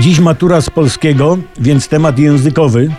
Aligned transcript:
Dziś 0.00 0.20
matura 0.20 0.60
z 0.60 0.70
polskiego, 0.70 1.38
więc 1.58 1.88
temat 1.88 2.18
językowy. 2.18 2.90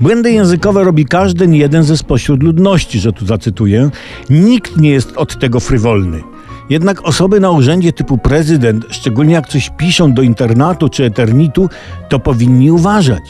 Błędy 0.00 0.32
językowe 0.32 0.84
robi 0.84 1.04
każdy 1.04 1.56
jeden 1.56 1.82
ze 1.82 1.96
spośród 1.96 2.42
ludności, 2.42 3.00
że 3.00 3.12
tu 3.12 3.26
zacytuję. 3.26 3.90
Nikt 4.30 4.76
nie 4.76 4.90
jest 4.90 5.16
od 5.16 5.38
tego 5.38 5.60
frywolny. 5.60 6.22
Jednak 6.70 7.08
osoby 7.08 7.40
na 7.40 7.50
urzędzie 7.50 7.92
typu 7.92 8.18
prezydent, 8.18 8.84
szczególnie 8.90 9.34
jak 9.34 9.48
coś 9.48 9.70
piszą 9.76 10.12
do 10.12 10.22
internatu 10.22 10.88
czy 10.88 11.04
eternitu, 11.04 11.68
to 12.08 12.18
powinni 12.18 12.70
uważać. 12.70 13.22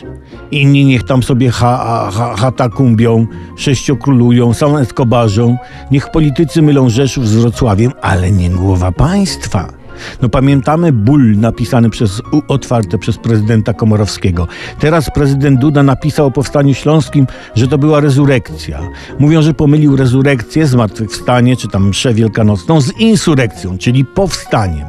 Inni 0.51 0.85
niech 0.85 1.03
tam 1.03 1.23
sobie 1.23 1.51
ha, 1.51 2.11
ha, 2.13 2.35
hatakumbią, 2.37 3.27
sześciokrólują, 3.57 4.55
sam 4.55 4.77
Escobarzą. 4.77 5.57
Niech 5.91 6.11
politycy 6.11 6.63
mylą 6.63 6.89
Rzeszów 6.89 7.29
z 7.29 7.35
Wrocławiem, 7.37 7.93
ale 8.03 8.33
nie 8.33 8.51
głowa 8.51 8.93
państwa. 8.93 9.84
No 10.23 10.29
pamiętamy 10.29 10.93
ból 10.93 11.37
napisany 11.37 11.91
przez 11.91 12.23
U 12.33 12.43
otwarte 12.49 12.99
przez 12.99 13.19
prezydenta 13.19 13.73
Komorowskiego. 13.73 14.49
Teraz 14.79 15.11
prezydent 15.11 15.61
Duda 15.61 15.83
napisał 15.83 16.27
o 16.27 16.31
powstaniu 16.31 16.75
śląskim, 16.75 17.27
że 17.55 17.69
to 17.69 17.79
była 17.79 18.01
rezurekcja. 18.01 18.81
Mówią, 19.19 19.43
że 19.43 19.55
pomylił 19.55 19.97
rezurekcję, 19.97 20.67
zmartwychwstanie, 20.67 21.57
czy 21.57 21.69
tam 21.69 21.89
mszę 21.89 22.15
wielkanocną 22.15 22.81
z 22.81 22.93
insurekcją, 22.99 23.79
czyli 23.79 24.05
powstaniem. 24.05 24.87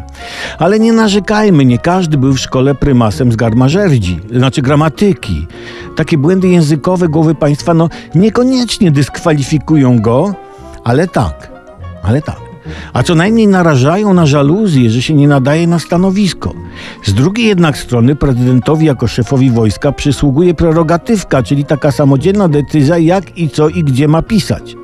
Ale 0.59 0.80
nie 0.80 0.94
narzekajmy, 0.94 1.66
nie 1.66 1.78
każdy 1.78 2.17
był 2.17 2.34
w 2.34 2.40
szkole 2.40 2.76
prymasem 2.76 3.31
z 3.31 3.36
garmażerdzi, 3.36 4.20
znaczy 4.31 4.62
gramatyki. 4.62 5.48
Takie 5.95 6.17
błędy 6.17 6.48
językowe 6.48 7.08
głowy 7.08 7.36
państwa 7.36 7.73
no 7.73 7.90
niekoniecznie 8.16 8.92
dyskwalifikują 8.92 10.00
go, 10.00 10.36
ale 10.84 11.08
tak, 11.08 11.52
ale 12.03 12.22
tak 12.22 12.45
a 12.94 13.04
co 13.04 13.16
najmniej 13.16 13.48
narażają 13.48 14.14
na 14.14 14.26
żaluzję, 14.26 14.90
że 14.90 15.02
się 15.02 15.14
nie 15.14 15.28
nadaje 15.28 15.68
na 15.68 15.80
stanowisko. 15.80 16.54
Z 17.04 17.14
drugiej 17.14 17.48
jednak 17.48 17.78
strony 17.78 18.16
prezydentowi 18.16 18.86
jako 18.86 19.08
szefowi 19.08 19.52
wojska 19.52 19.92
przysługuje 19.92 20.54
prerogatywka, 20.54 21.44
czyli 21.44 21.66
taka 21.66 21.92
samodzielna 21.92 22.48
decyzja 22.48 22.98
jak 22.98 23.38
i 23.38 23.50
co 23.50 23.70
i 23.70 23.84
gdzie 23.84 24.08
ma 24.08 24.22
pisać. 24.22 24.76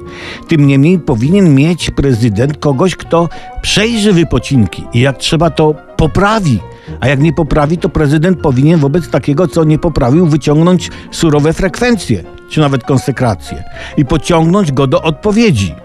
Tym 0.47 0.67
niemniej 0.67 0.99
powinien 0.99 1.55
mieć 1.55 1.91
prezydent 1.91 2.57
kogoś, 2.57 2.95
kto 2.95 3.29
przejrzy 3.61 4.13
wypocinki 4.13 4.83
i 4.93 4.99
jak 4.99 5.17
trzeba 5.17 5.49
to 5.49 5.75
poprawi. 5.97 6.59
A 6.99 7.07
jak 7.07 7.19
nie 7.19 7.33
poprawi, 7.33 7.77
to 7.77 7.89
prezydent 7.89 8.41
powinien 8.41 8.79
wobec 8.79 9.09
takiego, 9.09 9.47
co 9.47 9.63
nie 9.63 9.79
poprawił, 9.79 10.25
wyciągnąć 10.25 10.89
surowe 11.11 11.53
frekwencje, 11.53 12.23
czy 12.49 12.59
nawet 12.59 12.83
konsekracje 12.83 13.63
i 13.97 14.05
pociągnąć 14.05 14.71
go 14.71 14.87
do 14.87 15.01
odpowiedzi 15.01 15.75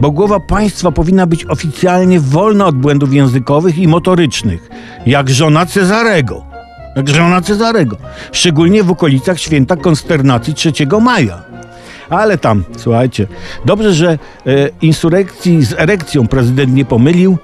bo 0.00 0.10
głowa 0.10 0.40
państwa 0.40 0.90
powinna 0.90 1.26
być 1.26 1.44
oficjalnie 1.44 2.20
wolna 2.20 2.66
od 2.66 2.76
błędów 2.76 3.14
językowych 3.14 3.78
i 3.78 3.88
motorycznych, 3.88 4.70
jak 5.06 5.30
żona 5.30 5.66
Cezarego. 5.66 6.44
Jak 6.96 7.08
żona 7.08 7.40
Cezarego. 7.40 7.96
Szczególnie 8.32 8.82
w 8.82 8.90
okolicach 8.90 9.38
święta 9.38 9.76
konsternacji 9.76 10.54
3 10.54 10.72
maja. 11.00 11.42
Ale 12.10 12.38
tam, 12.38 12.64
słuchajcie, 12.76 13.26
dobrze, 13.64 13.94
że 13.94 14.10
e, 14.10 14.18
insurekcji 14.82 15.64
z 15.64 15.72
erekcją 15.72 16.28
prezydent 16.28 16.74
nie 16.74 16.84
pomylił, 16.84 17.38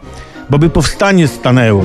bo 0.50 0.58
by 0.58 0.70
powstanie 0.70 1.28
stanęło. 1.28 1.84